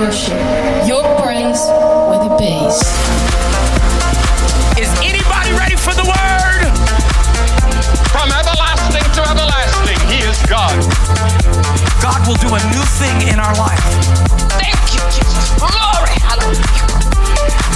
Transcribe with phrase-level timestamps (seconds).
[0.00, 0.36] worship.
[0.86, 1.64] Your praise
[2.10, 2.84] with a bass.
[4.76, 6.68] Is anybody ready for the word?
[8.12, 10.76] From everlasting to everlasting, He is God.
[12.02, 13.80] God will do a new thing in our life.
[14.60, 15.50] Thank you, Jesus.
[15.58, 16.16] Glory.
[16.20, 16.95] Hallelujah.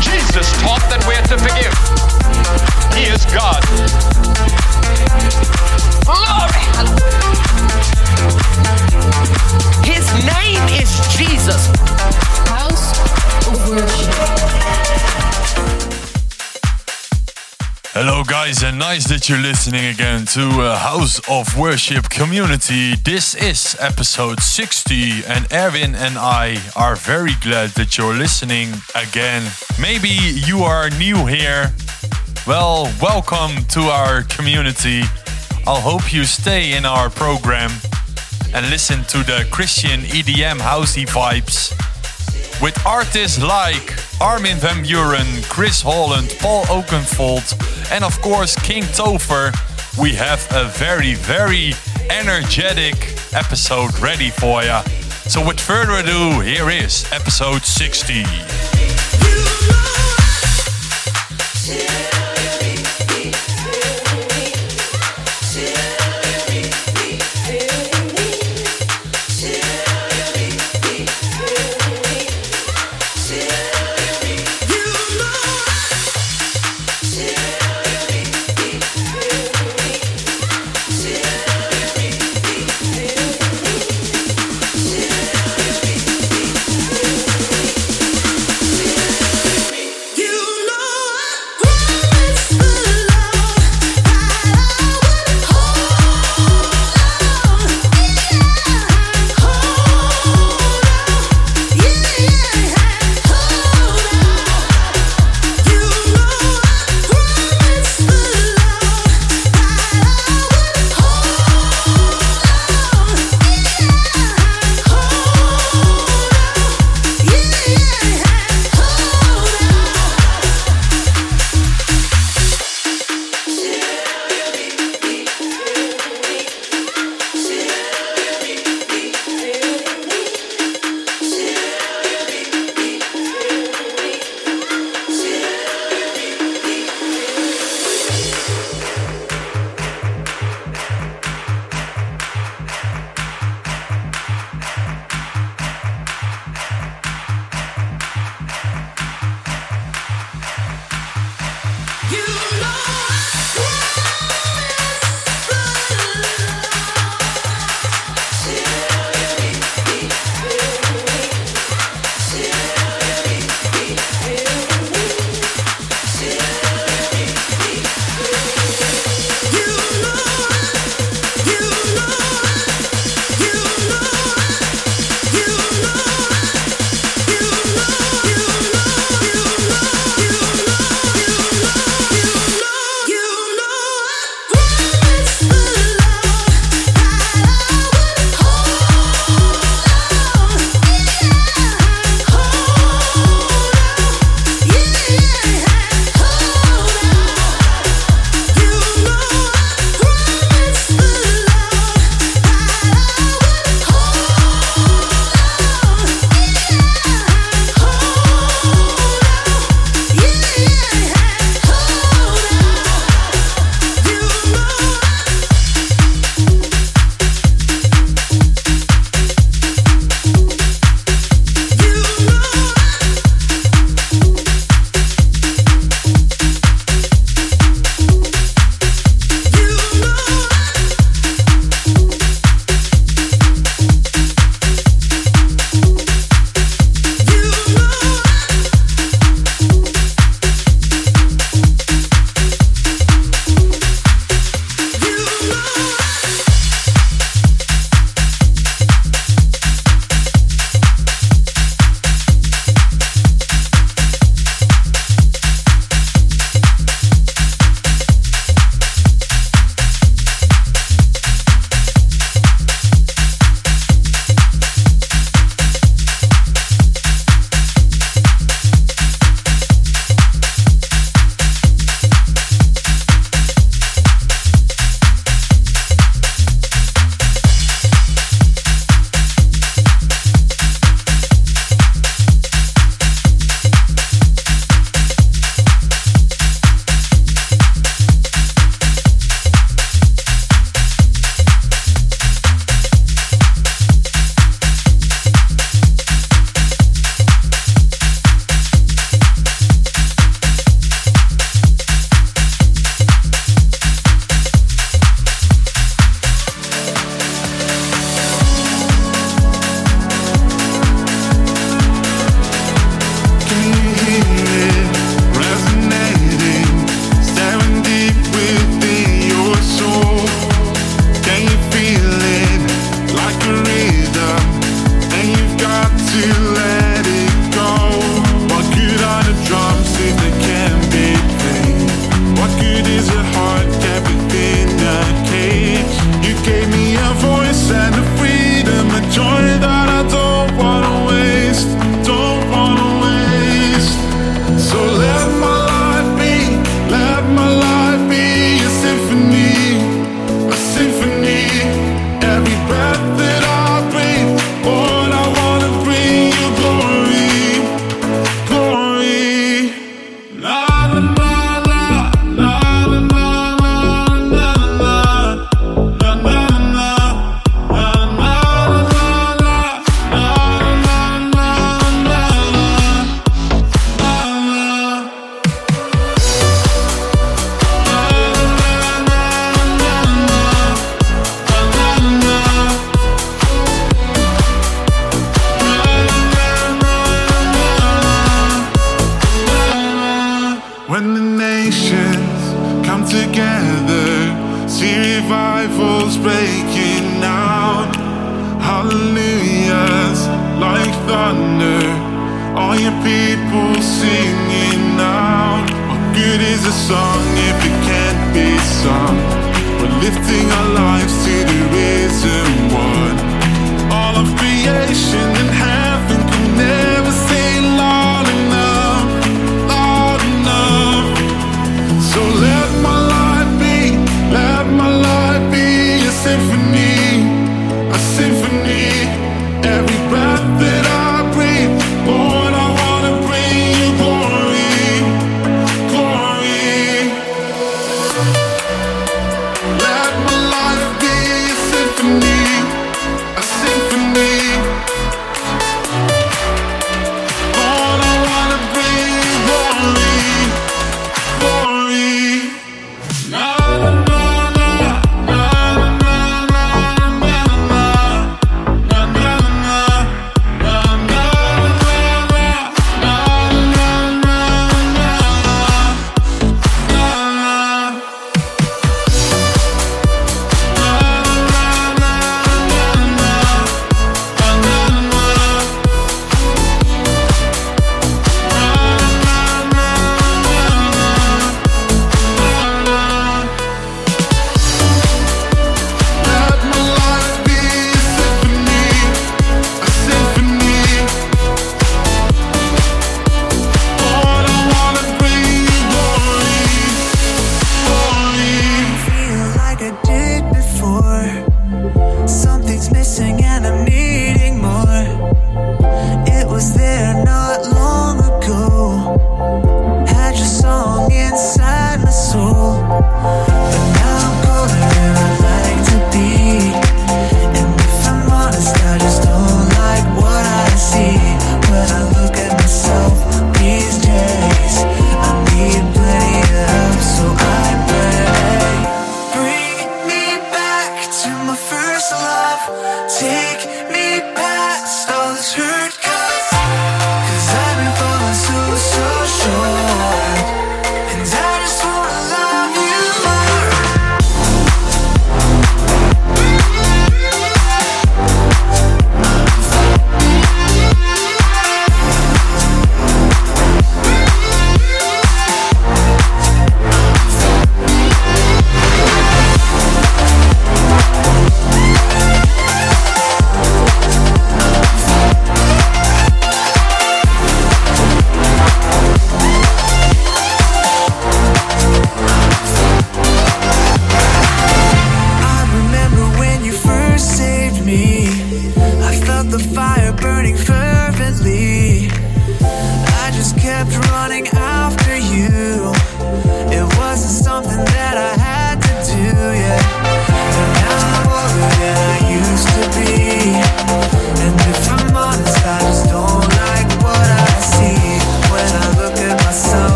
[0.00, 1.74] Jesus taught that we're to forgive.
[2.94, 3.62] He is God.
[6.04, 6.64] Glory.
[9.84, 11.66] His name is Jesus.
[12.48, 12.92] House
[13.46, 14.18] of worship.
[18.00, 22.94] Hello, guys, and nice that you're listening again to uh, House of Worship Community.
[22.94, 29.50] This is episode 60, and Erwin and I are very glad that you're listening again.
[29.80, 31.72] Maybe you are new here.
[32.46, 35.02] Well, welcome to our community.
[35.66, 37.72] I'll hope you stay in our program
[38.54, 41.74] and listen to the Christian EDM housey vibes
[42.60, 47.54] with artists like Armin van Buuren, Chris Holland, Paul Oakenfold,
[47.92, 49.52] and of course King Topher,
[50.00, 51.72] we have a very, very
[52.10, 52.94] energetic
[53.32, 54.80] episode ready for you.
[55.28, 58.24] So, with further ado, here is episode 60.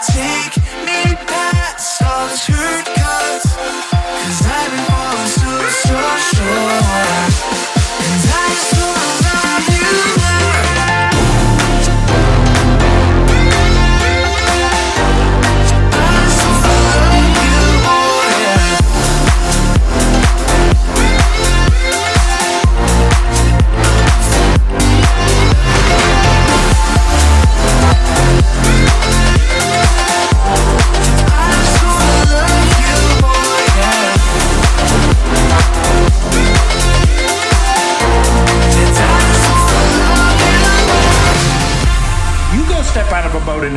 [0.00, 0.56] Take
[0.86, 3.01] me past all this hurt,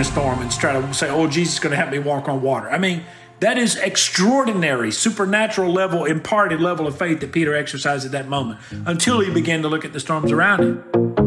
[0.05, 2.69] storm and try to say, oh, Jesus is going to help me walk on water.
[2.69, 3.03] I mean,
[3.39, 8.59] that is extraordinary, supernatural level, imparted level of faith that Peter exercised at that moment
[8.85, 11.24] until he began to look at the storms around him.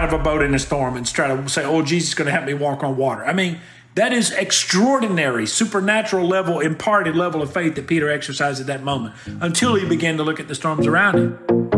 [0.00, 2.24] Out of a boat in a storm and try to say, oh, Jesus is going
[2.24, 3.22] to help me walk on water.
[3.22, 3.60] I mean,
[3.96, 9.14] that is extraordinary, supernatural level, imparted level of faith that Peter exercised at that moment
[9.42, 11.69] until he began to look at the storms around him.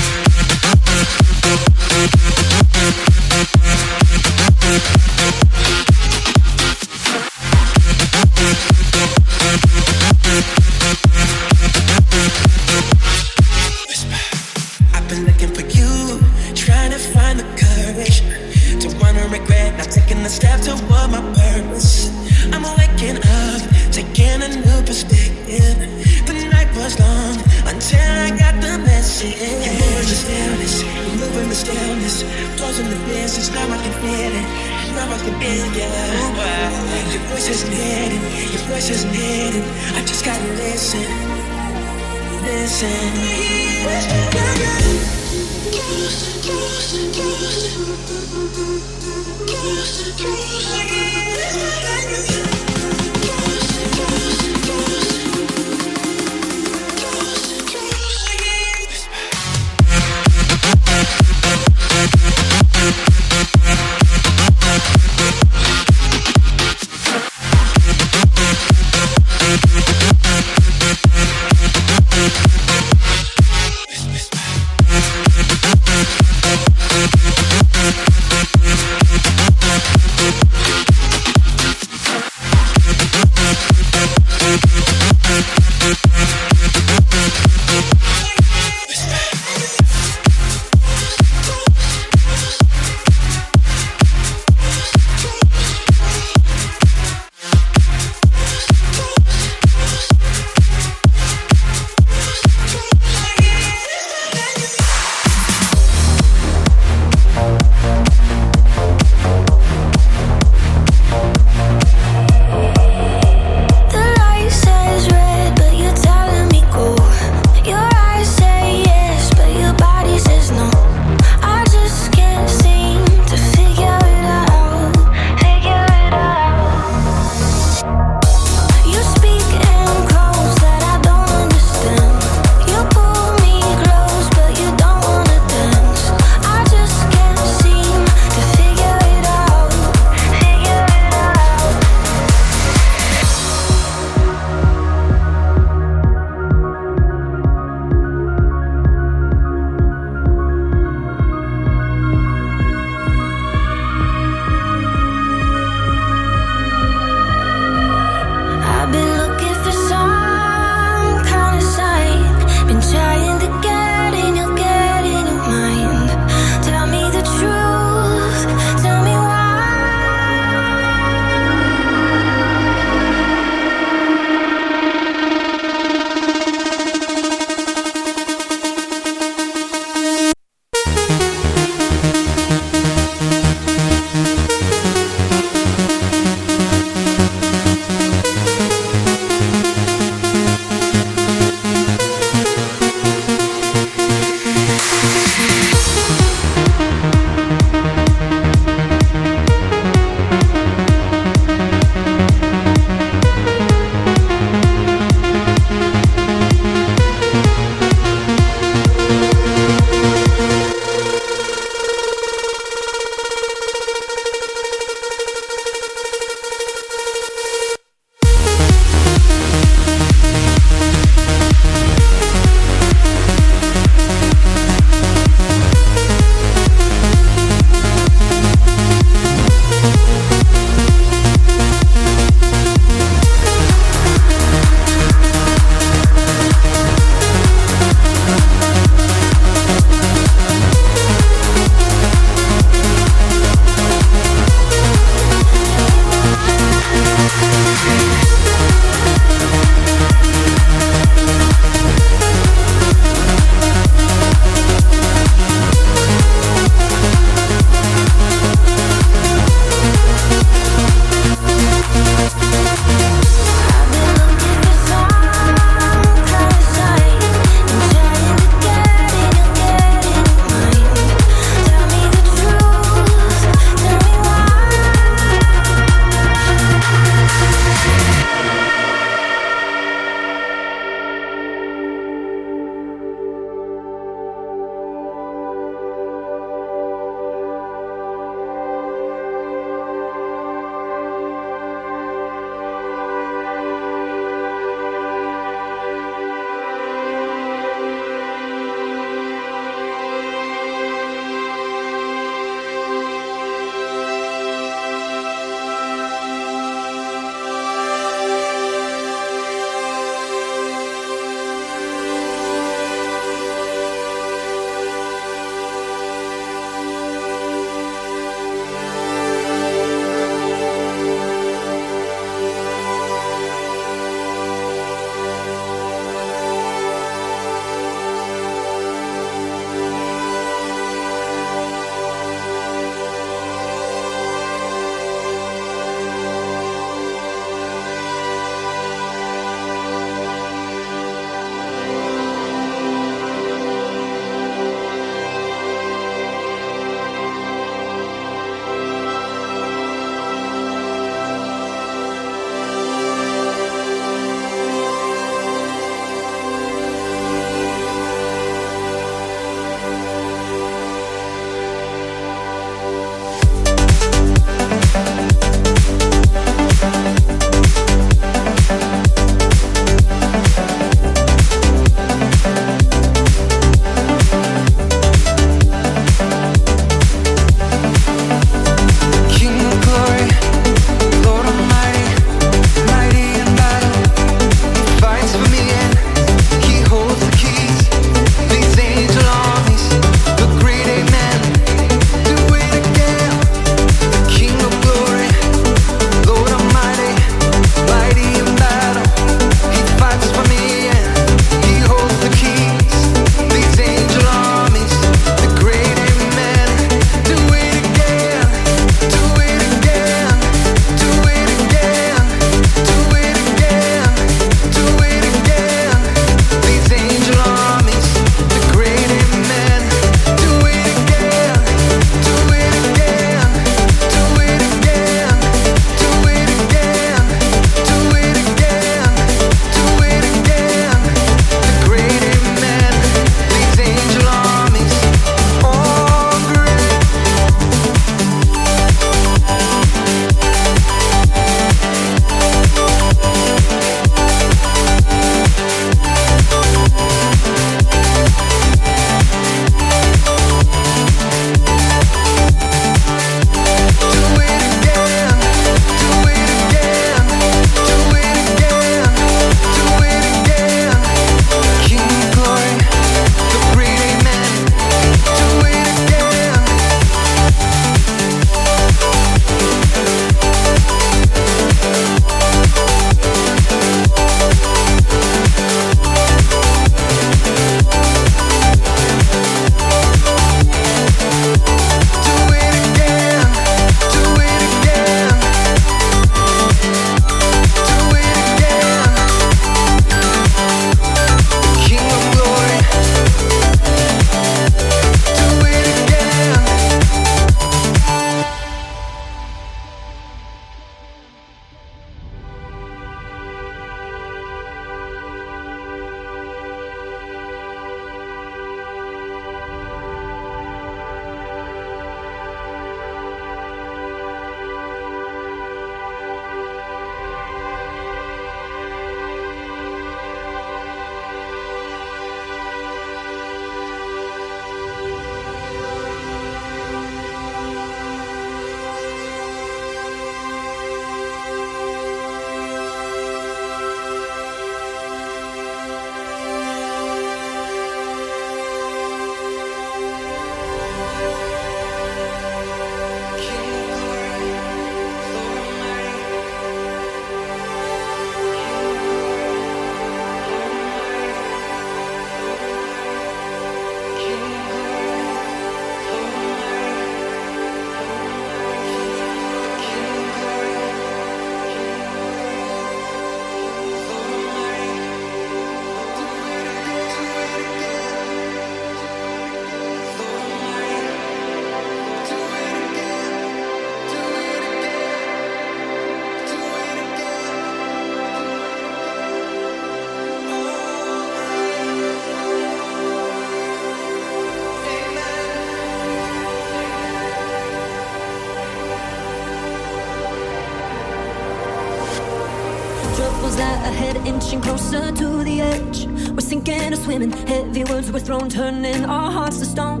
[594.30, 596.06] Inching closer to the edge.
[596.34, 597.32] We're sinking or swimming.
[597.52, 600.00] Heavy words were thrown, turning our hearts to stone.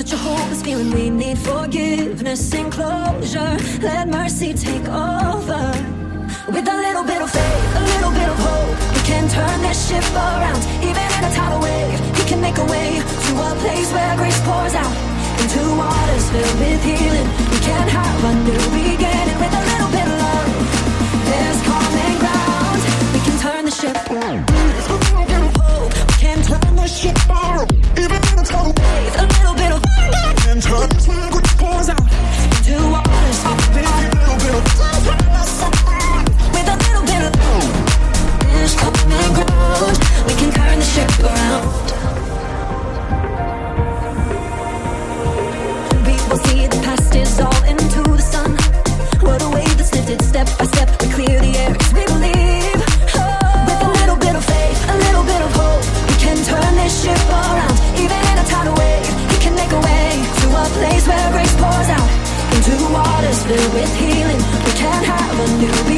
[0.00, 3.54] Such a hopeless feeling, we need forgiveness and closure.
[3.86, 5.64] Let mercy take over.
[6.54, 9.78] With a little bit of faith, a little bit of hope, we can turn this
[9.88, 10.62] ship around.
[10.88, 12.88] Even in a tidal wave, He can make a way
[13.26, 14.94] to a place where grace pours out.
[15.42, 19.69] Into waters filled with healing, we can have a new beginning with a
[23.80, 24.44] ship hope,
[25.94, 27.79] we can turn the ship around.
[63.50, 65.89] Filled with healing, we can have a new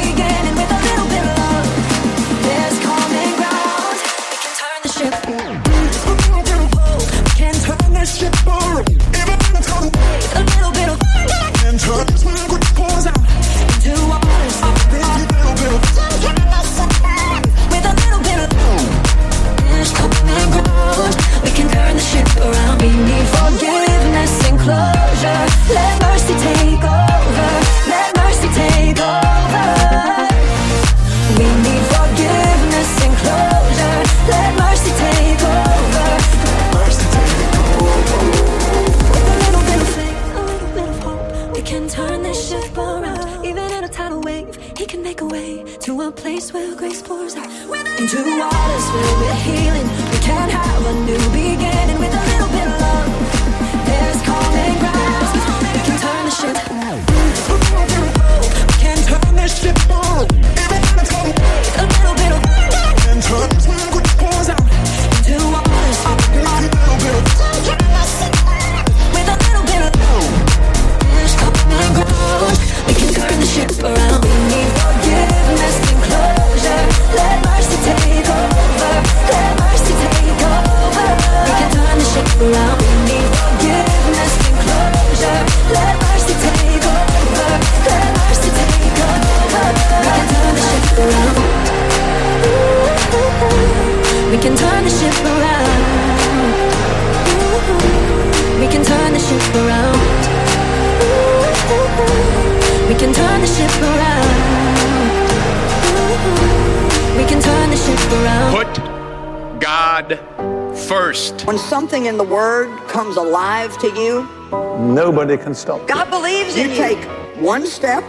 [115.33, 115.87] Nobody can stop.
[115.87, 116.75] God believes in you.
[116.75, 117.03] You take
[117.41, 118.03] one step,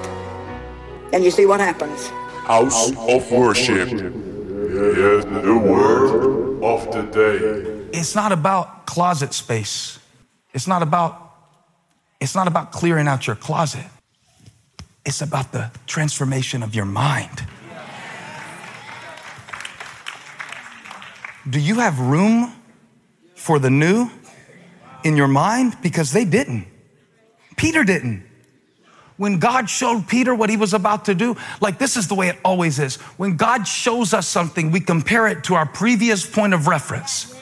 [1.12, 2.08] and you see what happens.
[2.44, 3.88] House of Worship.
[3.88, 7.98] Here's the word of the day.
[7.98, 9.98] It's not about closet space.
[10.52, 11.20] It's not about
[12.20, 13.86] it's not about clearing out your closet.
[15.06, 17.46] It's about the transformation of your mind.
[21.48, 22.52] Do you have room
[23.34, 24.10] for the new
[25.04, 25.76] in your mind?
[25.82, 26.73] Because they didn't.
[27.56, 28.24] Peter didn't.
[29.16, 32.28] When God showed Peter what he was about to do, like this is the way
[32.28, 32.96] it always is.
[33.16, 37.32] When God shows us something, we compare it to our previous point of reference.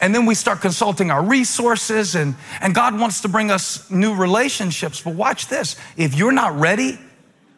[0.00, 4.14] And then we start consulting our resources, and, and God wants to bring us new
[4.14, 5.02] relationships.
[5.02, 6.98] But watch this if you're not ready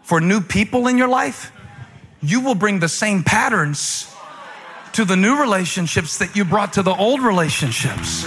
[0.03, 1.53] for new people in your life,
[2.21, 4.13] you will bring the same patterns
[4.95, 8.27] to the new relationships that you brought to the old relationships.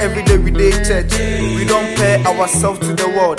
[0.00, 1.12] every day we day church.
[1.56, 3.38] We don't pay ourselves to the world.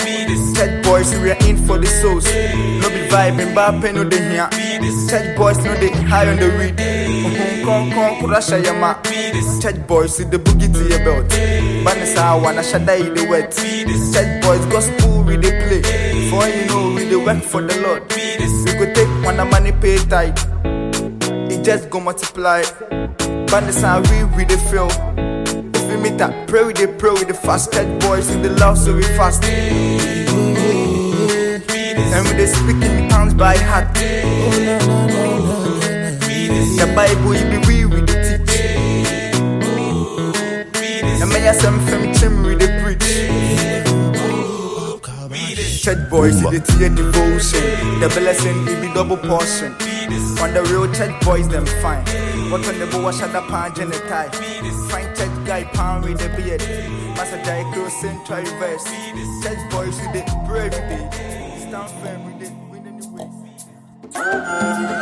[0.56, 2.26] Tech boys, we are in for the souls.
[2.26, 4.48] No be vibing, but pay no de here.
[5.10, 6.78] Tech boys, no they high on the weed.
[6.78, 9.00] Mm-hmm, Yama.
[9.62, 11.28] Tech boys with the boogie to your belt.
[11.86, 13.52] Banisa, wanna shada in the wet.
[14.14, 15.82] Tech boys, gospel we they play.
[16.30, 18.04] For you know, we they work for the Lord.
[18.66, 20.38] We go take one money pay tight.
[21.52, 22.62] It just go multiply.
[23.50, 25.31] Banisa, we we they feel.
[25.92, 26.46] If every meter.
[26.48, 29.44] Pray with the pray with the fasted boys in the love, so we fast.
[32.14, 33.94] And we they speak in tongues by heart.
[36.78, 39.36] The Bible, you be we with the teach.
[41.22, 42.11] And may I some from
[45.82, 48.00] Church boys, in the tear devotion.
[48.00, 49.74] The blessing, it be double portion.
[50.38, 52.06] On the real church boys, them fine.
[52.52, 54.30] What on the boy, shut up and tie.
[54.90, 56.62] Fine church guy, pound with the beard.
[57.18, 58.84] Master Jai crossing, try verse.
[59.42, 61.10] Church boys, with the pray day.
[61.58, 62.84] Stand firm with the win
[64.12, 65.01] tikuluka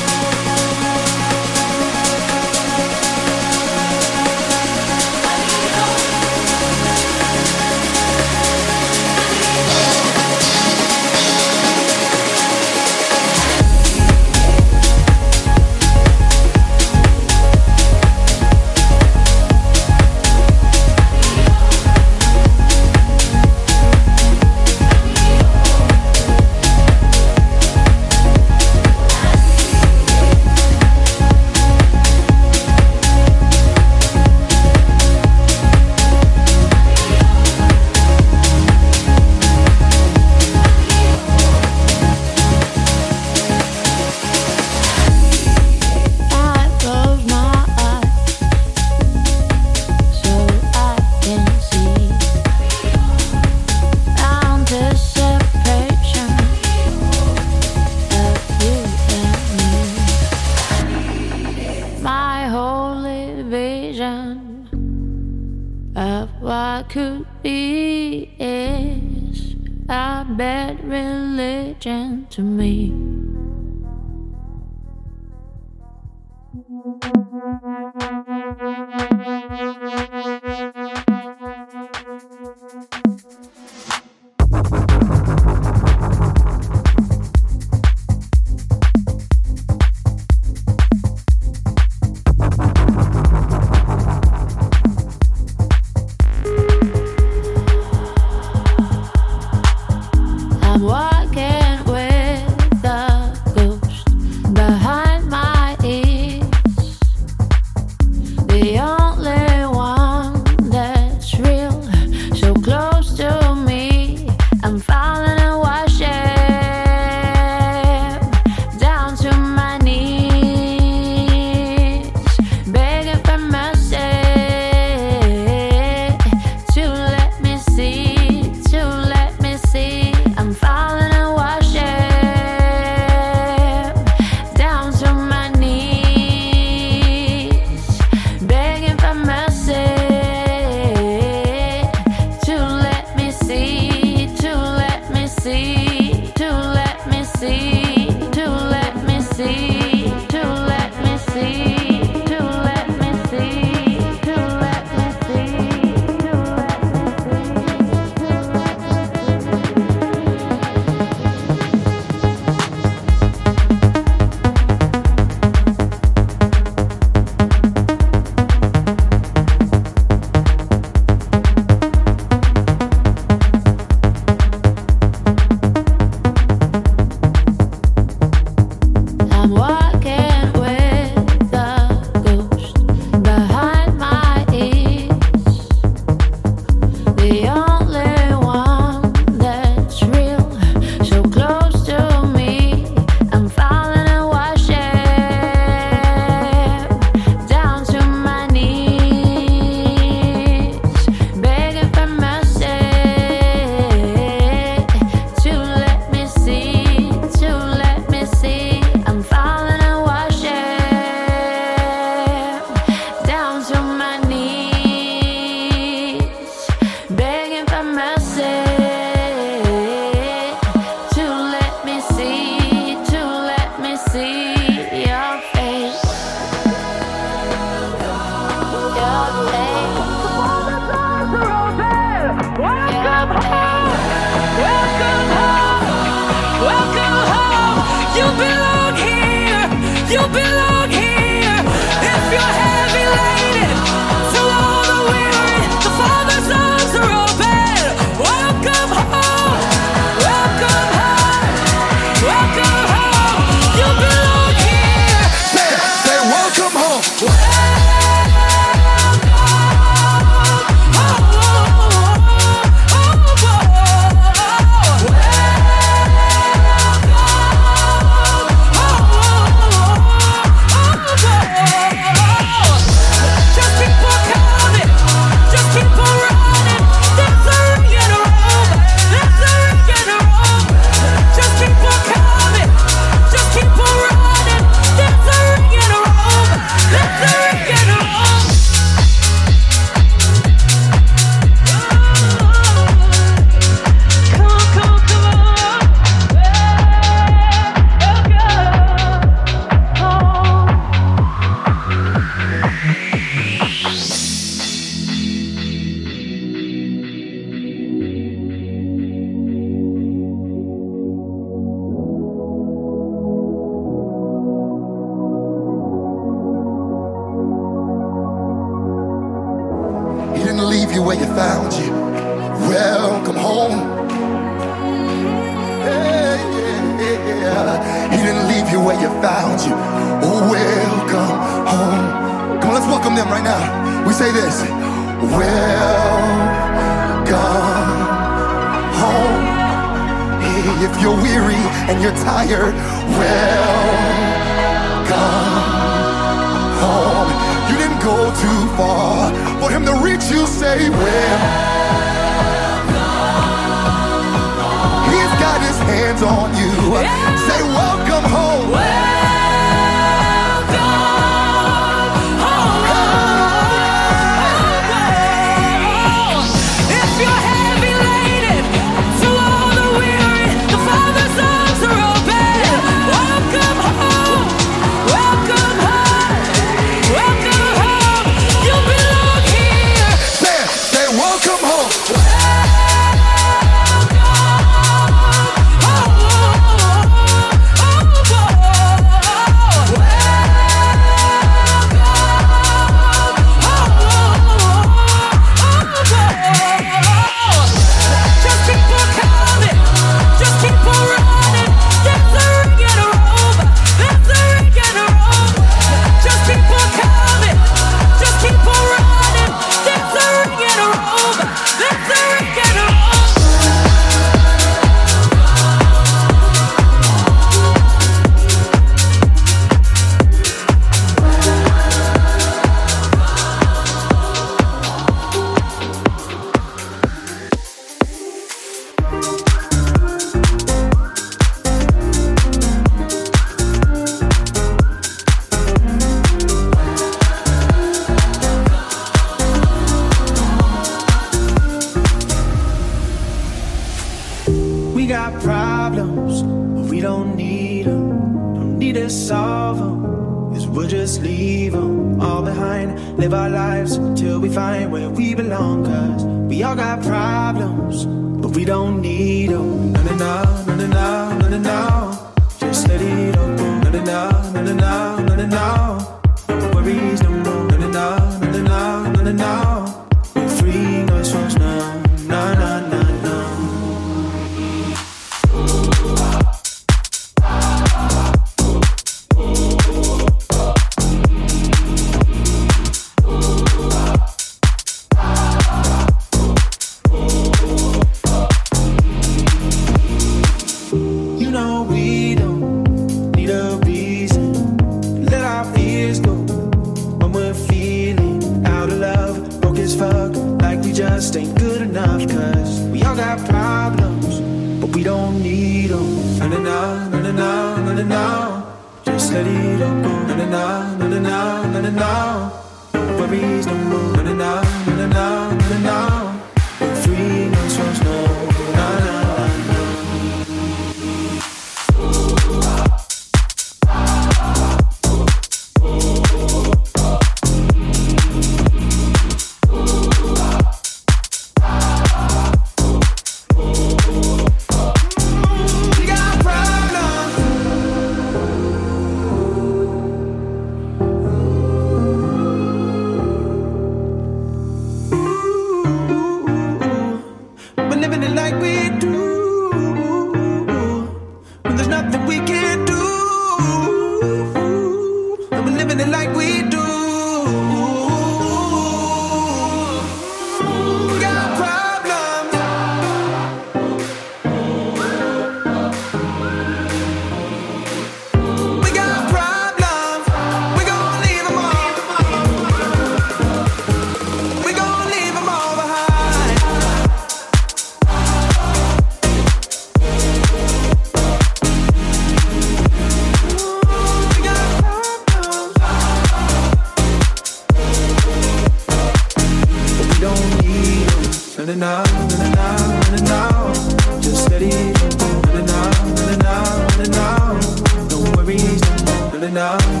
[599.51, 600.00] enough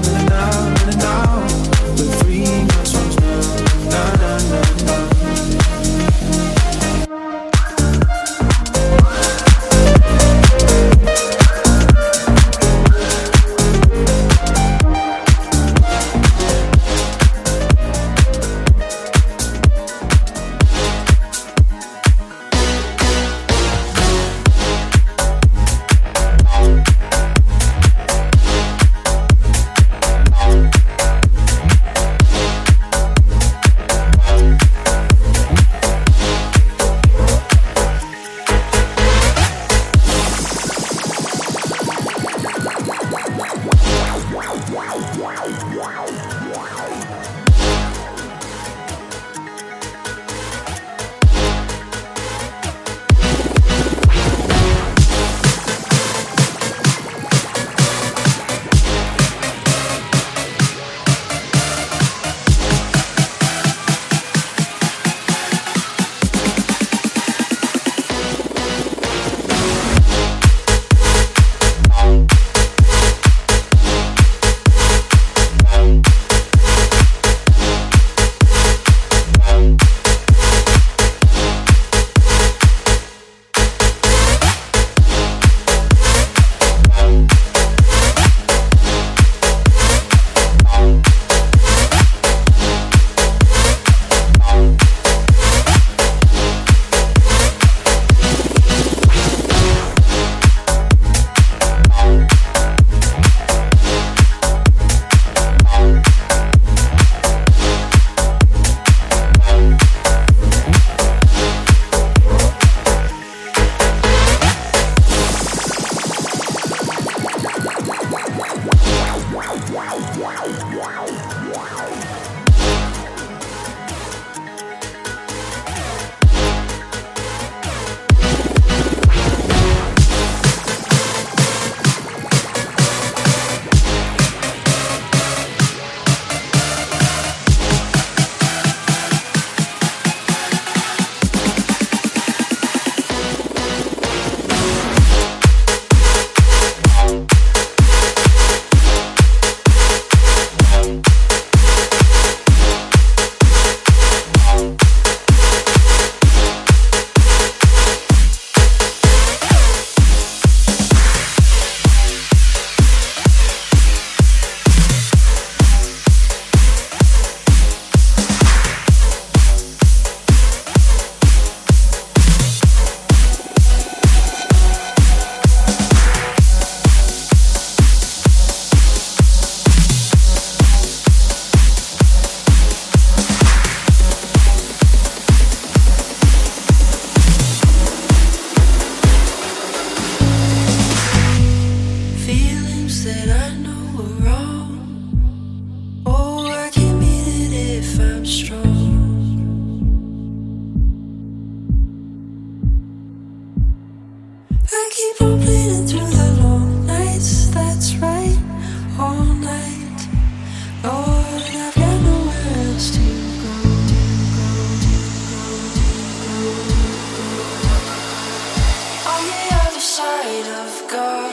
[220.91, 221.30] go.